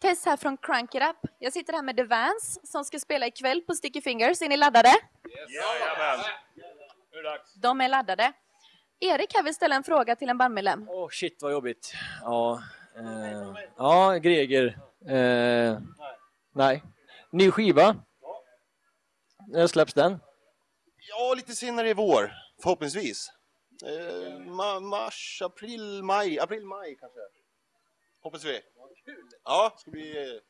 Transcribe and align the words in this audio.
Tess 0.00 0.24
här 0.24 0.36
från 0.36 0.56
Crank 0.56 0.94
It 0.94 1.02
Up. 1.02 1.16
Jag 1.38 1.52
sitter 1.52 1.72
här 1.72 1.82
med 1.82 1.96
The 1.96 2.04
Vans 2.04 2.60
som 2.64 2.84
ska 2.84 2.98
spela 2.98 3.26
ikväll 3.26 3.62
på 3.62 3.74
Sticky 3.74 4.00
Fingers. 4.00 4.42
Är 4.42 4.48
ni 4.48 4.56
laddade? 4.56 4.88
Jajamän! 5.48 6.24
Det 7.12 7.22
dags. 7.22 7.54
De 7.54 7.80
är 7.80 7.88
laddade. 7.88 8.32
Erik 9.00 9.34
här 9.34 9.42
vill 9.42 9.54
ställa 9.54 9.76
en 9.76 9.84
fråga 9.84 10.16
till 10.16 10.28
en 10.28 10.38
bandmedlem. 10.38 10.88
Åh 10.88 11.08
shit 11.10 11.42
vad 11.42 11.52
jobbigt. 11.52 11.92
Ja, 12.22 12.62
eh, 12.96 13.54
ja 13.76 14.12
Greger. 14.12 14.78
Eh, 15.08 15.78
nej. 16.54 16.82
Ny 17.32 17.50
skiva. 17.50 17.96
När 19.46 19.66
släpps 19.66 19.94
den? 19.94 20.18
Ja, 21.08 21.34
lite 21.34 21.52
senare 21.52 21.88
i 21.88 21.94
vår, 21.94 22.32
förhoppningsvis. 22.62 23.32
Eh, 23.84 24.38
ma 24.38 24.80
mars, 24.80 25.42
april, 25.44 26.02
maj. 26.02 26.40
April, 26.40 26.64
maj 26.66 26.96
kanske. 27.00 27.20
Hoppas 28.22 28.44
vi. 28.44 28.60
Ja, 29.44 29.72
det 29.74 29.80
ska 29.80 29.90
bli 29.90 30.10
eh, 30.10 30.40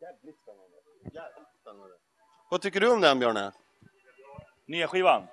jävligt 0.00 0.38
spännande. 0.42 0.76
Jävligt 1.12 1.48
spännande. 1.60 1.94
Vad 2.50 2.62
tycker 2.62 2.80
du 2.80 2.92
om 2.92 3.00
den, 3.00 3.18
Björne? 3.18 3.52
Nya 4.66 4.88
skivan. 4.88 5.26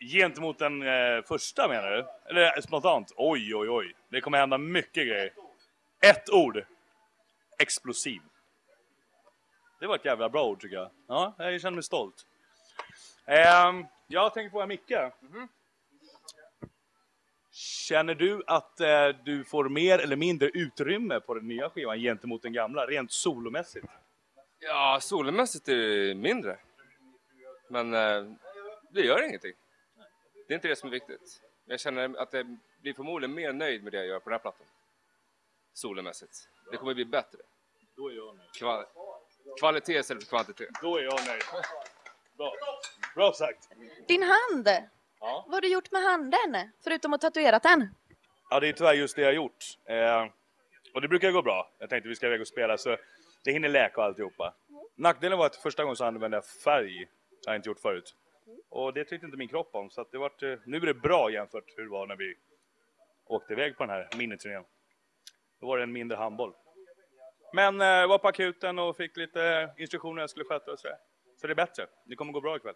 Gentemot 0.00 0.58
den 0.58 0.82
eh, 0.82 1.22
första 1.22 1.68
menar 1.68 1.90
du? 1.90 2.06
Eller 2.30 2.56
eh, 2.56 2.62
spontant? 2.62 3.12
Oj, 3.16 3.54
oj, 3.54 3.68
oj. 3.70 3.94
Det 4.08 4.20
kommer 4.20 4.38
hända 4.38 4.58
mycket 4.58 5.06
grejer. 5.06 5.32
Ett 6.00 6.30
ord. 6.30 6.64
Explosiv. 7.58 8.20
Det 9.80 9.86
var 9.86 9.94
ett 9.94 10.04
jävla 10.04 10.28
bra 10.28 10.44
ord 10.46 10.60
tycker 10.60 10.76
jag. 10.76 10.90
Ja, 11.06 11.34
jag 11.38 11.60
känner 11.60 11.74
mig 11.74 11.82
stolt. 11.82 12.26
Ehm, 13.26 13.86
jag 14.06 14.34
tänker 14.34 14.50
fråga 14.50 14.66
Micke. 14.66 14.92
Känner 17.90 18.14
du 18.14 18.42
att 18.46 18.80
eh, 18.80 19.08
du 19.24 19.44
får 19.44 19.68
mer 19.68 19.98
eller 19.98 20.16
mindre 20.16 20.48
utrymme 20.48 21.20
på 21.20 21.34
den 21.34 21.48
nya 21.48 21.70
skivan 21.70 21.98
gentemot 21.98 22.42
den 22.42 22.52
gamla, 22.52 22.86
rent 22.86 23.12
solomässigt? 23.12 23.86
Ja, 24.58 24.98
solomässigt 25.00 25.68
är 25.68 25.76
det 25.76 26.14
mindre. 26.14 26.58
Men 27.68 27.94
eh, 27.94 28.32
det 28.90 29.00
gör 29.00 29.22
ingenting. 29.22 29.52
Det 30.46 30.52
är 30.52 30.54
inte 30.54 30.68
det 30.68 30.76
som 30.76 30.88
är 30.88 30.90
viktigt. 30.90 31.42
Jag 31.64 31.80
känner 31.80 32.18
att 32.18 32.32
jag 32.32 32.56
blir 32.82 32.94
förmodligen 32.94 33.34
mer 33.34 33.52
nöjd 33.52 33.82
med 33.82 33.92
det 33.92 33.98
jag 33.98 34.06
gör 34.06 34.20
på 34.20 34.30
den 34.30 34.34
här 34.34 34.42
plattan. 34.42 34.66
Solomässigt. 35.72 36.48
Det 36.70 36.76
kommer 36.76 36.94
bli 36.94 37.04
bättre. 37.04 37.38
Då 37.96 38.10
är 38.10 38.14
jag 38.16 38.36
nöjd. 38.36 38.50
Kval 38.58 38.84
kvalitet 39.58 39.98
istället 39.98 40.22
för 40.24 40.30
kvantitet. 40.30 40.68
Då 40.82 40.96
är 40.96 41.02
jag 41.02 41.26
nöjd. 41.26 41.42
Bra, 42.36 42.52
Bra 43.14 43.32
sagt. 43.32 43.68
Din 44.08 44.22
hand! 44.22 44.68
Ja. 45.20 45.44
Vad 45.46 45.54
har 45.54 45.60
du 45.60 45.68
gjort 45.72 45.92
med 45.92 46.02
handen? 46.02 46.70
Förutom 46.84 47.12
att 47.12 47.20
tatuerat 47.20 47.62
den? 47.62 47.94
Ja, 48.50 48.60
det 48.60 48.68
är 48.68 48.72
tyvärr 48.72 48.94
just 48.94 49.16
det 49.16 49.22
jag 49.22 49.28
har 49.28 49.34
gjort. 49.34 49.64
Eh, 49.84 50.26
och 50.94 51.00
det 51.00 51.08
brukar 51.08 51.30
gå 51.30 51.42
bra. 51.42 51.72
Jag 51.78 51.90
tänkte 51.90 52.08
vi 52.08 52.16
ska 52.16 52.26
iväg 52.26 52.40
och 52.40 52.48
spela 52.48 52.78
så 52.78 52.96
det 53.44 53.52
hinner 53.52 53.68
läka 53.68 54.00
och 54.00 54.04
alltihopa. 54.04 54.54
Nackdelen 54.96 55.38
var 55.38 55.46
att 55.46 55.56
första 55.56 55.82
gången 55.82 55.96
så 55.96 56.04
använde 56.04 56.36
jag 56.36 56.44
färg. 56.44 56.98
Det 56.98 57.46
har 57.46 57.54
jag 57.54 57.58
inte 57.58 57.68
gjort 57.68 57.80
förut. 57.80 58.16
Och 58.68 58.94
det 58.94 59.04
tyckte 59.04 59.26
inte 59.26 59.38
min 59.38 59.48
kropp 59.48 59.74
om. 59.74 59.90
Så 59.90 60.00
att 60.00 60.12
det 60.12 60.18
vart, 60.18 60.42
eh, 60.42 60.54
nu 60.66 60.76
är 60.76 60.80
det 60.80 60.94
bra 60.94 61.30
jämfört 61.30 61.64
hur 61.76 61.84
det 61.84 61.90
var 61.90 62.06
när 62.06 62.16
vi 62.16 62.34
åkte 63.26 63.52
iväg 63.52 63.76
på 63.76 63.86
den 63.86 63.90
här 63.90 64.08
miniturnén. 64.16 64.64
Då 65.60 65.66
var 65.66 65.76
det 65.76 65.82
en 65.82 65.92
mindre 65.92 66.16
handboll. 66.16 66.54
Men 67.52 67.80
eh, 67.80 68.06
var 68.06 68.18
på 68.18 68.28
akuten 68.28 68.78
och 68.78 68.96
fick 68.96 69.16
lite 69.16 69.70
instruktioner 69.78 70.14
hur 70.14 70.20
jag 70.20 70.30
skulle 70.30 70.44
sköta 70.44 70.72
och 70.72 70.78
sådär. 70.78 70.96
Så 71.40 71.46
det 71.46 71.52
är 71.52 71.54
bättre. 71.54 71.86
Det 72.04 72.16
kommer 72.16 72.32
gå 72.32 72.40
bra 72.40 72.56
ikväll. 72.56 72.74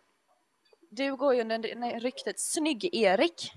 Du 0.91 1.17
går 1.17 1.35
ju 1.35 1.41
under 1.41 1.59
det- 1.59 1.99
ryktet 1.99 2.39
Snygg-Erik. 2.39 3.53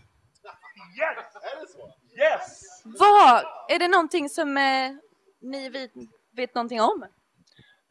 Yes! 2.17 2.61
Vad? 2.85 3.43
Är 3.69 3.79
det 3.79 3.87
någonting 3.87 4.29
som 4.29 4.57
eh, 4.57 4.91
ni 5.41 5.69
vet, 5.69 5.91
vet 6.31 6.55
någonting 6.55 6.81
om? 6.81 7.03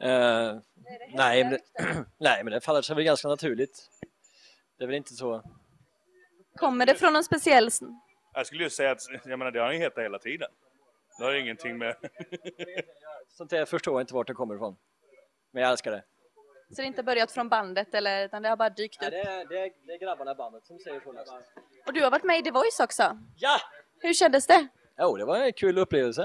Eh, 0.01 0.55
nej, 1.15 1.45
men 1.45 1.51
det, 1.53 1.61
nej, 2.19 2.45
men 2.45 2.53
det 2.53 2.61
faller 2.61 2.83
sig 2.83 2.97
väl 2.97 3.05
ganska 3.05 3.29
naturligt. 3.29 3.91
Det 4.79 4.85
är 4.85 4.87
väl 4.87 4.97
inte 4.97 5.15
så... 5.15 5.43
Kommer 6.57 6.87
det 6.87 6.95
från 6.95 7.13
någon 7.13 7.25
speciell... 7.25 7.69
Jag 8.35 8.47
skulle 8.47 8.65
ju 8.65 8.71
säga 8.71 8.91
att 8.91 8.99
jag 9.25 9.39
menar, 9.39 9.51
det 9.51 9.61
har 9.61 9.73
ju 9.73 9.79
hetat 9.79 10.05
hela 10.05 10.19
tiden. 10.19 10.51
Det 11.19 11.25
har 11.25 11.33
ingenting 11.35 11.79
med... 11.79 11.97
Sånt 13.29 13.51
där 13.51 13.65
förstår 13.65 13.95
jag 13.95 14.01
inte 14.03 14.15
vart 14.15 14.27
det 14.27 14.35
kommer 14.35 14.55
ifrån. 14.55 14.77
Men 15.51 15.63
jag 15.63 15.71
älskar 15.73 15.91
det. 15.91 16.05
Så 16.69 16.75
det 16.75 16.83
är 16.83 16.87
inte 16.87 17.03
börjat 17.03 17.33
från 17.33 17.49
bandet 17.49 17.95
eller 17.95 18.25
utan 18.25 18.43
det 18.43 18.49
har 18.49 18.57
bara 18.57 18.71
dykt 18.71 19.03
upp? 19.03 19.11
det, 19.11 19.21
är, 19.21 19.49
det, 19.49 19.59
är, 19.59 19.73
det 19.87 19.93
är 19.93 19.99
grabbarna 19.99 20.33
i 20.33 20.35
bandet 20.35 20.67
som 20.67 20.79
säger 20.79 21.01
så 21.01 21.13
mest. 21.13 21.33
Och 21.87 21.93
du 21.93 22.03
har 22.03 22.11
varit 22.11 22.25
med 22.25 22.39
i 22.39 22.43
The 22.43 22.51
Voice 22.51 22.81
också? 22.81 23.19
Ja! 23.37 23.61
Hur 24.01 24.13
kändes 24.13 24.47
det? 24.47 24.69
Jo, 24.99 25.17
det 25.17 25.25
var 25.25 25.37
en 25.37 25.53
kul 25.53 25.79
upplevelse. 25.79 26.23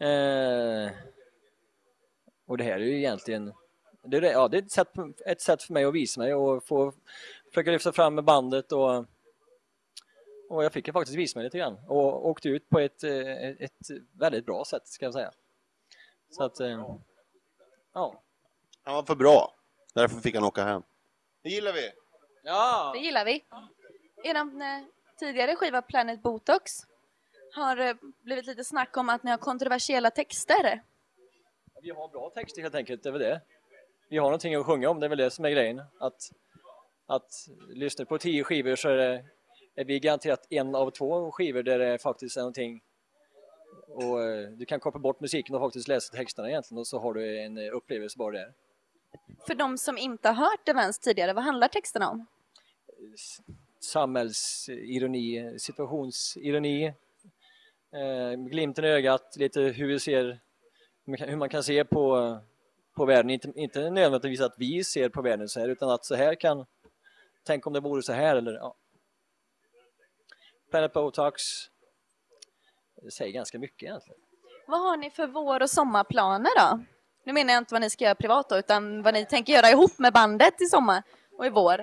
Eh, 0.00 0.90
och 2.46 2.58
det 2.58 2.64
här 2.64 2.72
är 2.72 2.78
ju 2.78 2.98
egentligen 2.98 3.52
det 4.06 4.16
är, 4.16 4.22
ja, 4.22 4.48
det 4.48 4.56
är 4.56 4.62
ett, 4.62 4.72
sätt, 4.72 4.88
ett 5.26 5.40
sätt 5.40 5.62
för 5.62 5.72
mig 5.72 5.84
att 5.84 5.94
visa 5.94 6.20
mig 6.20 6.34
och 6.34 6.66
få 6.66 6.92
försöka 7.48 7.70
lyfta 7.70 7.92
fram 7.92 8.14
med 8.14 8.24
bandet 8.24 8.72
och, 8.72 9.06
och 10.48 10.64
jag 10.64 10.72
fick 10.72 10.92
faktiskt 10.92 11.18
visa 11.18 11.38
mig 11.38 11.44
lite 11.44 11.58
grann 11.58 11.78
och 11.88 12.28
åkte 12.28 12.48
ut 12.48 12.68
på 12.68 12.78
ett, 12.78 13.04
eh, 13.04 13.48
ett 13.48 13.88
väldigt 14.12 14.46
bra 14.46 14.64
sätt 14.64 14.88
ska 14.88 15.04
jag 15.04 15.12
säga. 15.12 15.32
Så 16.30 16.44
att, 16.44 16.60
eh, 16.60 16.96
ja. 17.94 18.23
Han 18.84 18.94
var 18.94 19.02
för 19.02 19.14
bra. 19.14 19.54
Därför 19.94 20.20
fick 20.20 20.34
han 20.34 20.44
åka 20.44 20.64
hem. 20.64 20.82
Det 21.42 21.48
gillar 21.48 21.72
vi. 21.72 21.90
Ja! 22.42 22.90
Det 22.94 23.00
gillar 23.00 23.24
vi. 23.24 23.44
Er 24.24 24.34
eh, 24.36 24.84
tidigare 25.18 25.56
skiva 25.56 25.82
Planet 25.82 26.22
Botox 26.22 26.72
har 27.54 27.76
eh, 27.76 27.94
blivit 28.22 28.46
lite 28.46 28.64
snack 28.64 28.96
om 28.96 29.08
att 29.08 29.22
ni 29.22 29.30
har 29.30 29.38
kontroversiella 29.38 30.10
texter. 30.10 30.82
Vi 31.82 31.90
har 31.90 32.08
bra 32.08 32.30
texter 32.30 32.62
helt 32.62 32.74
enkelt, 32.74 33.02
det 33.02 33.08
är 33.08 33.12
väl 33.12 33.22
det. 33.22 33.40
Vi 34.08 34.18
har 34.18 34.26
någonting 34.26 34.54
att 34.54 34.66
sjunga 34.66 34.88
om, 34.88 35.00
det 35.00 35.06
är 35.06 35.08
väl 35.08 35.18
det 35.18 35.30
som 35.30 35.44
är 35.44 35.50
grejen. 35.50 35.82
Att, 36.00 36.30
att 37.06 37.30
lyssna 37.68 38.04
på 38.04 38.18
tio 38.18 38.44
skivor 38.44 38.76
så 38.76 38.88
är, 38.88 38.96
det, 38.96 39.24
är 39.74 39.84
vi 39.84 40.00
garanterat 40.00 40.46
en 40.50 40.74
av 40.74 40.90
två 40.90 41.32
skivor 41.32 41.62
där 41.62 41.78
det 41.78 41.98
faktiskt 41.98 42.36
är 42.36 42.40
någonting 42.40 42.82
och 43.88 44.22
eh, 44.22 44.50
du 44.50 44.66
kan 44.66 44.80
koppla 44.80 45.00
bort 45.00 45.20
musiken 45.20 45.54
och 45.54 45.60
faktiskt 45.60 45.88
läsa 45.88 46.16
texterna 46.16 46.48
egentligen 46.48 46.78
och 46.78 46.86
så 46.86 46.98
har 46.98 47.14
du 47.14 47.40
en 47.40 47.58
eh, 47.58 47.76
upplevelse 47.76 48.18
bara 48.18 48.32
där. 48.32 48.52
För 49.46 49.54
de 49.54 49.78
som 49.78 49.98
inte 49.98 50.28
har 50.28 50.34
hört 50.34 50.68
Events 50.68 50.98
tidigare, 50.98 51.32
vad 51.32 51.44
handlar 51.44 51.68
texterna 51.68 52.10
om? 52.10 52.26
Samhällsironi, 53.80 55.58
situationsironi, 55.58 56.84
eh, 57.92 58.32
glimten 58.50 58.84
i 58.84 58.88
ögat, 58.88 59.36
lite 59.36 59.60
hur 59.60 59.86
vi 59.86 60.00
ser, 60.00 60.40
hur 61.06 61.36
man 61.36 61.48
kan- 61.48 61.62
se 61.62 61.84
på, 61.84 62.38
på 62.94 63.04
världen. 63.04 63.30
Inte, 63.30 63.52
inte 63.56 63.90
nödvändigtvis 63.90 64.40
att 64.40 64.54
vi 64.58 64.84
ser 64.84 65.08
på 65.08 65.22
världen 65.22 65.48
så 65.48 65.60
här 65.60 65.68
utan 65.68 65.90
att 65.90 66.04
så 66.04 66.14
här 66.14 66.34
kan, 66.34 66.66
tänk 67.42 67.66
om 67.66 67.72
det 67.72 67.80
vore 67.80 68.02
så 68.02 68.12
här 68.12 68.36
eller 68.36 68.52
ja. 68.52 68.74
Planet 70.70 70.92
Botox 70.92 71.42
det 73.02 73.10
säger 73.10 73.32
ganska 73.32 73.58
mycket 73.58 73.82
egentligen. 73.82 74.20
Vad 74.66 74.80
har 74.80 74.96
ni 74.96 75.10
för 75.10 75.26
vår 75.26 75.62
och 75.62 75.70
sommarplaner 75.70 76.50
då? 76.58 76.84
Nu 77.24 77.32
menar 77.32 77.52
jag 77.52 77.60
inte 77.60 77.74
vad 77.74 77.80
ni 77.80 77.90
ska 77.90 78.04
göra 78.04 78.14
privat 78.14 78.48
då, 78.48 78.58
utan 78.58 79.02
vad 79.02 79.14
ni 79.14 79.26
tänker 79.26 79.52
göra 79.52 79.70
ihop 79.70 79.98
med 79.98 80.12
bandet 80.12 80.60
i 80.60 80.66
sommar 80.66 81.02
och 81.38 81.46
i 81.46 81.50
vår. 81.50 81.80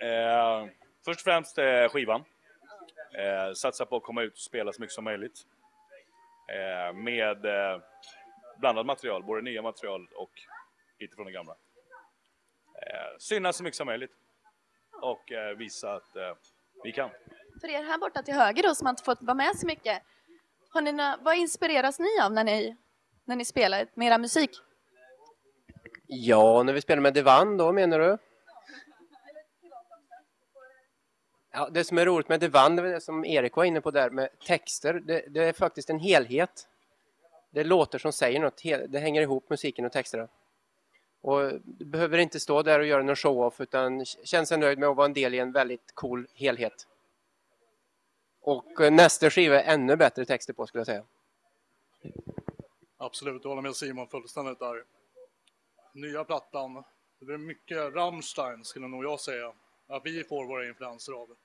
Eh, 0.00 0.66
först 1.04 1.20
och 1.20 1.24
främst 1.24 1.58
eh, 1.58 1.88
skivan. 1.88 2.24
Eh, 3.14 3.52
satsa 3.54 3.86
på 3.86 3.96
att 3.96 4.02
komma 4.02 4.22
ut 4.22 4.32
och 4.32 4.38
spela 4.38 4.72
så 4.72 4.80
mycket 4.80 4.94
som 4.94 5.04
möjligt. 5.04 5.38
Eh, 6.48 6.94
med 6.94 7.44
eh, 7.44 7.80
blandat 8.58 8.86
material, 8.86 9.22
både 9.22 9.42
nya 9.42 9.62
material 9.62 10.08
och 10.14 10.30
lite 10.98 11.16
från 11.16 11.26
det 11.26 11.32
gamla. 11.32 11.52
Eh, 12.82 13.18
synas 13.18 13.56
så 13.56 13.62
mycket 13.62 13.76
som 13.76 13.86
möjligt. 13.86 14.12
Och 15.02 15.32
eh, 15.32 15.56
visa 15.56 15.94
att 15.94 16.16
vi 16.84 16.92
kan. 16.92 17.10
För 17.60 17.68
er 17.68 17.82
här 17.82 17.98
borta 17.98 18.22
till 18.22 18.34
höger 18.34 18.62
då 18.62 18.74
som 18.74 18.88
inte 18.88 19.02
fått 19.02 19.22
vara 19.22 19.34
med 19.34 19.56
så 19.56 19.66
mycket. 19.66 20.02
Har 20.70 20.80
ni 20.80 21.16
vad 21.20 21.36
inspireras 21.36 21.98
ni 21.98 22.20
av 22.22 22.32
när 22.32 22.44
ni, 22.44 22.76
när 23.26 23.36
ni 23.36 23.44
spelar 23.44 23.86
med 23.94 24.06
era 24.06 24.18
musik? 24.18 24.50
Ja, 26.06 26.62
när 26.62 26.72
vi 26.72 26.80
spelar 26.80 27.02
med 27.02 27.14
Divan 27.14 27.56
då 27.56 27.72
menar 27.72 27.98
du? 27.98 28.18
Ja, 31.52 31.68
det 31.72 31.84
som 31.84 31.98
är 31.98 32.06
roligt 32.06 32.28
med 32.28 32.40
Divan, 32.40 32.76
det 32.76 32.82
är 32.82 32.92
det 32.92 33.00
som 33.00 33.24
Erik 33.24 33.56
var 33.56 33.64
inne 33.64 33.80
på 33.80 33.90
där 33.90 34.10
med 34.10 34.28
texter, 34.46 34.94
det, 34.94 35.24
det 35.28 35.44
är 35.44 35.52
faktiskt 35.52 35.90
en 35.90 35.98
helhet. 35.98 36.68
Det 37.50 37.60
är 37.60 37.64
låtar 37.64 37.98
som 37.98 38.12
säger 38.12 38.40
något, 38.40 38.62
det 38.88 38.98
hänger 38.98 39.22
ihop 39.22 39.50
musiken 39.50 39.84
och 39.84 39.92
texterna. 39.92 40.28
Och 41.20 41.52
du 41.64 41.84
behöver 41.84 42.18
inte 42.18 42.40
stå 42.40 42.62
där 42.62 42.80
och 42.80 42.86
göra 42.86 43.02
någon 43.02 43.16
show-off 43.16 43.60
utan 43.60 44.04
känn 44.04 44.46
sig 44.46 44.58
nöjd 44.58 44.78
med 44.78 44.88
att 44.88 44.96
vara 44.96 45.06
en 45.06 45.12
del 45.12 45.34
i 45.34 45.38
en 45.38 45.52
väldigt 45.52 45.94
cool 45.94 46.26
helhet. 46.34 46.86
Och 48.40 48.80
eh, 48.80 48.92
nästa 48.92 49.30
skiva 49.30 49.62
är 49.62 49.74
ännu 49.74 49.96
bättre 49.96 50.24
texter 50.24 50.52
på 50.52 50.66
skulle 50.66 50.80
jag 50.80 50.86
säga. 50.86 51.04
Absolut, 52.98 53.44
jag 53.44 53.48
håller 53.48 53.62
med 53.62 53.76
Simon 53.76 54.08
fullständigt 54.08 54.58
där. 54.58 54.84
Nya 55.92 56.24
plattan, 56.24 56.84
det 57.18 57.24
blir 57.24 57.38
mycket 57.38 57.94
Rammstein 57.94 58.64
skulle 58.64 58.88
nog 58.88 59.04
jag 59.04 59.20
säga. 59.20 59.52
Att 59.86 60.02
vi 60.04 60.24
får 60.24 60.46
våra 60.46 60.68
influenser 60.68 61.12
av. 61.12 61.36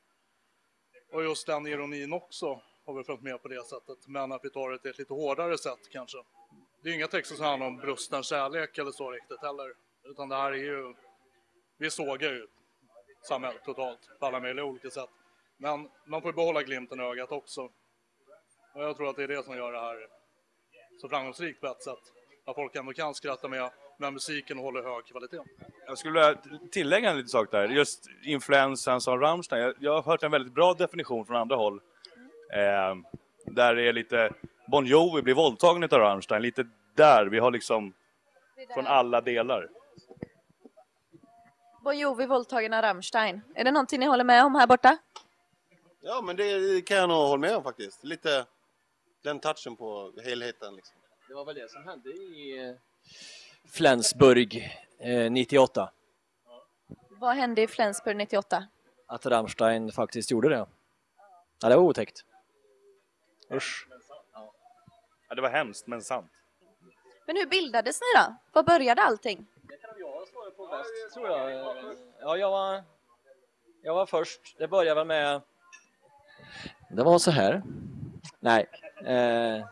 Och 1.11 1.23
just 1.23 1.47
den 1.47 1.67
ironin 1.67 2.13
också. 2.13 2.61
har 2.85 2.93
vi 2.93 3.03
följt 3.03 3.21
med 3.21 3.41
på 3.41 3.47
det 3.47 3.63
sättet. 3.65 4.07
Men 4.07 4.31
att 4.31 4.45
vi 4.45 4.49
tar 4.49 4.71
det 4.71 4.77
till 4.77 4.91
ett 4.91 4.97
lite 4.97 5.13
hårdare 5.13 5.57
sätt 5.57 5.89
kanske. 5.91 6.17
Det 6.81 6.89
är 6.89 6.93
inga 6.93 7.07
texter 7.07 7.35
som 7.35 7.45
handlar 7.45 7.67
om 7.67 7.77
brusten 7.77 8.23
kärlek 8.23 8.77
eller 8.77 8.91
så 8.91 9.11
riktigt 9.11 9.41
heller. 9.41 9.73
Utan 10.03 10.29
det 10.29 10.35
här 10.35 10.51
är 10.51 10.55
ju, 10.55 10.93
vi 11.77 11.89
sågar 11.89 12.31
ju 12.31 12.47
samhället 13.23 13.63
totalt 13.65 14.19
på 14.19 14.25
alla 14.25 14.39
möjliga 14.39 14.65
olika 14.65 14.89
sätt. 14.89 15.09
Men 15.57 15.89
man 16.05 16.21
får 16.21 16.33
behålla 16.33 16.63
glimten 16.63 16.99
i 16.99 17.03
ögat 17.03 17.31
också. 17.31 17.61
Och 18.73 18.83
jag 18.83 18.97
tror 18.97 19.09
att 19.09 19.15
det 19.15 19.23
är 19.23 19.27
det 19.27 19.43
som 19.43 19.55
gör 19.55 19.71
det 19.71 19.79
här 19.79 20.20
så 21.01 21.09
framgångsrikt 21.09 21.61
på 21.61 21.67
ett 21.67 21.83
sätt. 21.83 21.99
Att 22.45 22.55
folk 22.55 22.75
ändå 22.75 22.93
kan 22.93 23.13
skratta 23.13 23.47
med, 23.47 23.69
men 23.97 24.13
musiken 24.13 24.57
håller 24.57 24.83
hög 24.83 25.05
kvalitet. 25.05 25.41
Jag 25.87 25.97
skulle 25.97 26.13
vilja 26.13 26.41
tillägga 26.71 27.09
en 27.09 27.17
liten 27.17 27.29
sak 27.29 27.51
där. 27.51 27.67
Just 27.67 28.09
influensen 28.23 29.01
som 29.01 29.19
Rammstein. 29.19 29.61
Jag, 29.61 29.73
jag 29.79 29.93
har 29.93 30.01
hört 30.01 30.23
en 30.23 30.31
väldigt 30.31 30.53
bra 30.53 30.73
definition 30.73 31.25
från 31.25 31.35
andra 31.35 31.55
håll. 31.55 31.81
Eh, 32.53 32.95
där 33.45 33.75
det 33.75 33.83
är 33.83 33.93
lite 33.93 34.33
Bon 34.67 34.85
Jovi 34.85 35.21
blir 35.21 35.33
våldtagen 35.33 35.83
av 35.83 35.89
Rammstein. 35.89 36.41
Lite 36.41 36.67
där. 36.95 37.25
Vi 37.25 37.39
har 37.39 37.51
liksom 37.51 37.93
från 38.73 38.87
alla 38.87 39.21
delar. 39.21 39.69
Bon 41.83 41.97
Jovi 41.97 42.25
våldtagen 42.25 42.73
av 42.73 42.81
Rammstein. 42.81 43.41
Är 43.55 43.63
det 43.63 43.71
någonting 43.71 43.99
ni 43.99 44.05
håller 44.05 44.23
med 44.23 44.45
om 44.45 44.55
här 44.55 44.67
borta? 44.67 44.97
Ja, 46.01 46.21
men 46.21 46.35
det 46.35 46.81
kan 46.85 46.97
jag 46.97 47.09
nog 47.09 47.17
hålla 47.17 47.41
med 47.41 47.55
om 47.55 47.63
faktiskt. 47.63 48.03
Lite 48.03 48.45
den 49.23 49.39
touchen 49.39 49.75
på 49.75 50.13
helheten 50.23 50.75
liksom. 50.75 50.95
Det 51.27 51.33
var 51.33 51.45
väl 51.45 51.55
det 51.55 51.71
som 51.71 51.83
hände 51.83 52.09
i 52.09 52.67
eh, 52.67 52.75
Flensburg 53.71 54.77
eh, 54.99 55.31
98. 55.31 55.91
Vad 57.09 57.35
hände 57.35 57.61
i 57.61 57.67
Flensburg 57.67 58.17
98? 58.17 58.67
Att 59.07 59.25
Rammstein 59.25 59.91
faktiskt 59.91 60.31
gjorde 60.31 60.49
det. 60.49 60.67
Ja, 61.61 61.69
det 61.69 61.75
var 61.75 61.83
otäckt. 61.83 62.25
Usch. 63.51 63.87
Ja, 65.29 65.35
det 65.35 65.41
var 65.41 65.49
hemskt 65.49 65.87
men 65.87 66.01
sant. 66.01 66.31
Men 67.25 67.35
hur 67.35 67.45
bildades 67.45 68.01
ni 68.01 68.21
då? 68.21 68.35
Var 68.51 68.63
började 68.63 69.01
allting? 69.01 69.47
tror 71.13 71.27
jag. 71.27 71.51
Ja, 72.21 72.37
jag 72.37 72.51
var, 72.51 72.83
jag 73.83 73.95
var 73.95 74.05
först. 74.05 74.55
Det 74.57 74.67
började 74.67 74.99
väl 74.99 75.07
med... 75.07 75.41
Det 76.89 77.03
var 77.03 77.19
så 77.19 77.31
här. 77.31 77.63
Nej. 78.39 78.67
Eh, 79.05 79.65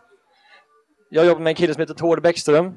jag 1.10 1.26
jobbade 1.26 1.44
med 1.44 1.50
en 1.50 1.54
kille 1.54 1.74
som 1.74 1.80
heter 1.80 1.94
Tord 1.94 2.22
Bäckström. 2.22 2.74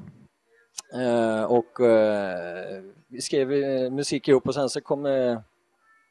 Eh, 0.94 1.44
och 1.44 1.80
eh, 1.80 2.82
vi 3.08 3.20
skrev 3.20 3.52
eh, 3.52 3.90
musik 3.90 4.28
ihop 4.28 4.48
och 4.48 4.54
sen 4.54 4.68
så 4.68 4.80
kom, 4.80 5.06
eh, 5.06 5.38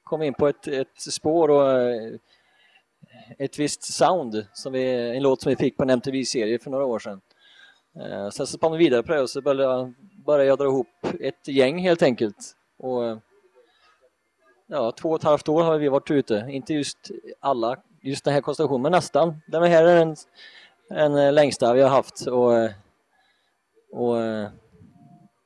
kom 0.04 0.20
vi 0.20 0.26
in 0.26 0.34
på 0.34 0.48
ett, 0.48 0.68
ett 0.68 1.02
spår 1.02 1.50
och 1.50 1.72
eh, 1.72 2.14
ett 3.38 3.60
visst 3.60 3.84
sound, 3.84 4.46
som 4.54 4.74
vi, 4.74 5.16
en 5.18 5.24
låt 5.24 5.42
som 5.42 5.50
vi 5.50 5.56
fick 5.56 5.78
på 5.78 5.84
en 5.84 5.90
MTV-serie 5.90 6.60
för 6.60 6.72
några 6.72 6.86
år 6.86 7.00
sedan. 7.00 7.22
Eh, 7.96 8.30
sen 8.30 8.48
så 8.48 8.58
spann 8.58 8.72
vi 8.72 8.78
vidare 8.78 9.04
på 9.04 9.14
det 9.14 9.22
och 9.22 9.30
så 9.30 9.42
började 9.42 9.64
jag, 9.64 9.94
började 10.26 10.46
jag 10.46 10.58
dra 10.58 10.66
ihop 10.66 10.88
ett 11.20 11.48
gäng 11.48 11.80
helt 11.80 12.02
enkelt. 12.02 12.56
Och, 12.78 13.20
ja, 14.68 14.92
två 14.92 15.10
och 15.10 15.16
ett 15.16 15.24
halvt 15.24 15.50
år 15.50 15.64
har 15.64 15.78
vi 15.78 15.88
varit 15.88 16.12
ute, 16.12 16.48
inte 16.50 16.74
just 16.74 17.12
alla, 17.40 17.78
just 18.04 18.24
den 18.24 18.34
här 18.34 18.42
konstellationen, 18.42 18.82
men 18.82 18.92
nästan. 18.92 19.42
Den 19.48 19.64
här 19.64 19.86
är 19.86 19.96
den, 19.96 20.16
den 20.90 21.18
eh, 21.18 21.34
längsta 21.34 21.74
vi 21.74 21.82
har 21.82 21.90
haft 21.90 22.28
och, 22.28 22.58
eh, 22.58 22.72
och 23.92 24.22
eh, 24.22 24.50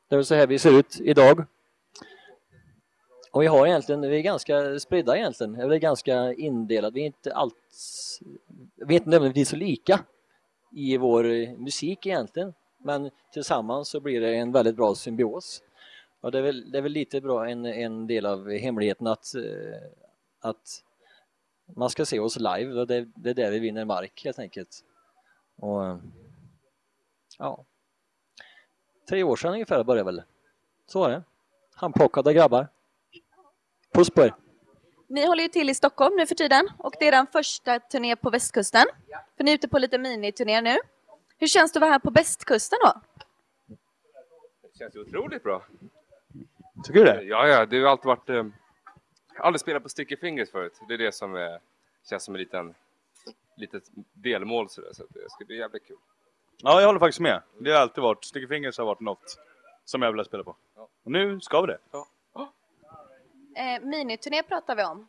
det 0.09 0.15
är 0.15 0.17
väl 0.17 0.25
så 0.25 0.35
här 0.35 0.47
vi 0.47 0.59
ser 0.59 0.79
ut 0.79 0.99
idag. 0.99 1.45
Och 3.31 3.41
vi 3.41 3.47
har 3.47 3.67
egentligen, 3.67 4.01
vi 4.01 4.17
är 4.17 4.21
ganska 4.21 4.79
spridda 4.79 5.17
egentligen, 5.17 5.55
eller 5.55 5.77
ganska 5.77 6.33
indelade, 6.33 6.93
vi 6.93 7.01
är 7.01 7.05
inte 7.05 7.33
alls, 7.33 8.19
vi 8.75 8.95
är 8.95 8.99
inte 8.99 9.09
nödvändigtvis 9.09 9.49
så 9.49 9.55
lika 9.55 9.99
i 10.71 10.97
vår 10.97 11.57
musik 11.57 12.05
egentligen. 12.05 12.53
Men 12.83 13.09
tillsammans 13.33 13.89
så 13.89 13.99
blir 13.99 14.21
det 14.21 14.35
en 14.35 14.51
väldigt 14.51 14.75
bra 14.75 14.95
symbios. 14.95 15.61
Och 16.21 16.31
det 16.31 16.37
är 16.37 16.41
väl, 16.41 16.71
det 16.71 16.77
är 16.77 16.81
väl 16.81 16.91
lite 16.91 17.21
bra 17.21 17.49
en, 17.49 17.65
en 17.65 18.07
del 18.07 18.25
av 18.25 18.49
hemligheten 18.49 19.07
att, 19.07 19.25
att 20.41 20.83
man 21.75 21.89
ska 21.89 22.05
se 22.05 22.19
oss 22.19 22.39
live 22.39 22.73
och 22.73 22.87
det, 22.87 23.07
det 23.15 23.29
är 23.29 23.33
där 23.33 23.51
vi 23.51 23.59
vinner 23.59 23.85
mark 23.85 24.21
helt 24.23 24.39
enkelt. 24.39 24.83
Och 25.55 25.99
ja, 27.37 27.65
tre 29.09 29.23
år 29.23 29.35
sedan 29.35 29.53
ungefär 29.53 29.83
började 29.83 30.11
väl. 30.11 30.23
Så 30.87 30.99
var 30.99 31.09
det. 31.09 31.23
Handplockade 31.75 32.33
grabbar. 32.33 32.67
Puss 33.93 34.09
på 34.09 34.21
er! 34.21 34.33
Ni 35.09 35.25
håller 35.25 35.43
ju 35.43 35.49
till 35.49 35.69
i 35.69 35.75
Stockholm 35.75 36.15
nu 36.15 36.25
för 36.25 36.35
tiden 36.35 36.69
och 36.77 36.93
det 36.99 37.07
är 37.07 37.11
den 37.11 37.27
första 37.27 37.79
turné 37.79 38.15
på 38.15 38.29
västkusten. 38.29 38.85
För 39.37 39.43
ni 39.43 39.51
är 39.51 39.55
ute 39.55 39.67
på 39.67 39.79
lite 39.79 39.97
miniturné 39.97 40.61
nu. 40.61 40.77
Hur 41.37 41.47
känns 41.47 41.71
det 41.71 41.77
att 41.77 41.81
vara 41.81 41.91
här 41.91 41.99
på 41.99 42.11
västkusten 42.11 42.79
då? 42.83 43.01
Det 44.61 44.77
känns 44.77 44.95
otroligt 44.95 45.43
bra. 45.43 45.65
Tycker 46.85 46.99
du 46.99 47.05
det? 47.05 47.23
Ja, 47.23 47.47
ja, 47.47 47.65
det 47.65 47.79
har 47.79 47.89
alltid 47.89 48.05
varit... 48.05 48.29
Eh, 48.29 48.45
aldrig 49.39 49.61
spelat 49.61 49.83
på 49.83 49.89
Sticky 49.89 50.17
Fingers 50.17 50.51
förut. 50.51 50.81
Det 50.87 50.93
är 50.93 50.97
det 50.97 51.11
som 51.11 51.35
eh, 51.35 51.57
känns 52.09 52.23
som 52.23 52.35
en 52.35 52.41
liten 52.41 52.75
litet 53.55 53.83
delmål 54.13 54.69
sådär, 54.69 54.93
så 54.93 55.03
det 55.09 55.29
ska 55.29 55.45
bli 55.45 55.57
jävligt 55.57 55.87
kul. 55.87 55.97
Ja, 56.57 56.79
jag 56.79 56.87
håller 56.87 56.99
faktiskt 56.99 57.19
med. 57.19 57.41
Det 57.59 57.71
har 57.71 57.79
alltid 57.79 58.01
varit, 58.01 58.25
Sticky 58.25 58.47
Fingers 58.47 58.77
har 58.77 58.85
varit 58.85 58.99
något 58.99 59.39
som 59.85 60.01
jag 60.01 60.11
vill 60.11 60.25
spela 60.25 60.43
på. 60.43 60.55
Och 61.03 61.11
nu 61.11 61.41
ska 61.41 61.61
vi 61.61 61.67
det. 61.67 61.79
Eh, 63.57 63.81
miniturné 63.81 64.43
pratar 64.43 64.75
vi 64.75 64.83
om. 64.83 65.07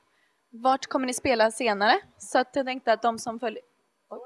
Vart 0.50 0.86
kommer 0.86 1.06
ni 1.06 1.14
spela 1.14 1.50
senare? 1.50 2.00
Så 2.18 2.38
att 2.38 2.56
jag 2.56 2.66
tänkte 2.66 2.92
att 2.92 3.02
de 3.02 3.18
som 3.18 3.40
följer... 3.40 3.62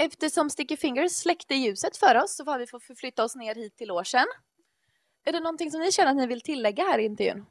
Eftersom 0.00 0.50
Sticky 0.50 0.76
Fingers 0.76 1.12
släckte 1.12 1.54
ljuset 1.54 1.96
för 1.96 2.22
oss 2.22 2.36
så 2.36 2.44
har 2.44 2.58
vi 2.58 2.66
fått 2.66 2.82
förflytta 2.82 3.24
oss 3.24 3.36
ner 3.36 3.54
hit 3.54 3.76
till 3.76 3.88
logen. 3.88 4.26
Är 5.24 5.32
det 5.32 5.40
någonting 5.40 5.70
som 5.70 5.80
ni 5.80 5.92
känner 5.92 6.10
att 6.10 6.16
ni 6.16 6.26
vill 6.26 6.40
tillägga 6.40 6.84
här 6.84 6.98
i 6.98 7.04
intervjun? 7.04 7.46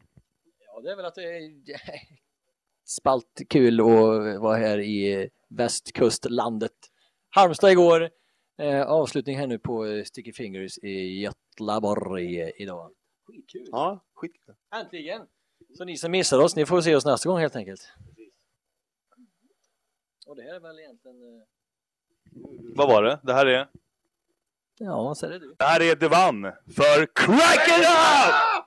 Ja, 0.77 0.81
det 0.81 0.91
är 0.91 0.95
väl 0.95 1.05
att 1.05 1.15
det 1.15 1.23
är 1.37 1.51
spalt 2.85 3.41
kul 3.49 3.79
att 3.79 4.41
vara 4.41 4.57
här 4.57 4.79
i 4.79 5.29
västkustlandet. 5.49 6.71
Halmstad 7.29 7.71
igår, 7.71 8.09
eh, 8.57 8.81
avslutning 8.81 9.37
här 9.37 9.47
nu 9.47 9.59
på 9.59 9.85
eh, 9.85 10.03
Sticky 10.03 10.33
Fingers 10.33 10.77
i 10.77 11.21
Götlaborg 11.21 12.51
idag. 12.57 12.91
Skitkul! 13.27 13.67
Ja, 13.71 14.05
skitkul. 14.13 14.55
Äntligen! 14.75 15.21
Så 15.77 15.85
ni 15.85 15.97
som 15.97 16.11
missar 16.11 16.39
oss, 16.39 16.55
ni 16.55 16.65
får 16.65 16.81
se 16.81 16.95
oss 16.95 17.05
nästa 17.05 17.29
gång 17.29 17.39
helt 17.39 17.55
enkelt. 17.55 17.81
Och 20.27 20.35
det 20.35 20.41
här 20.41 20.53
är 20.55 20.59
väl 20.59 20.79
egentligen... 20.79 21.21
eh, 21.21 21.43
Vad 22.75 22.87
var 22.87 23.03
det? 23.03 23.19
Det 23.23 23.33
här 23.33 23.45
är? 23.45 23.67
Ja, 24.79 25.03
vad 25.03 25.17
säger 25.17 25.39
du? 25.39 25.55
Det 25.59 25.65
här 25.65 25.81
är 25.81 25.95
Devan 25.95 26.41
för 26.75 27.05
Crack 27.15 27.67
It 27.67 27.85
Up! 27.87 28.66